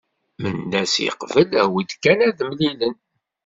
[0.41, 2.95] Mendas yeqbel awi-d kan ad mlilen.